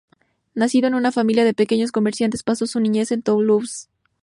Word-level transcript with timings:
Nacido 0.55 0.87
en 0.87 0.95
una 0.95 1.11
familia 1.11 1.45
de 1.45 1.53
pequeños 1.53 1.91
comerciantes, 1.91 2.41
pasó 2.41 2.65
su 2.65 2.79
niñez 2.79 3.11
en 3.11 3.21
Toulouse. 3.21 3.87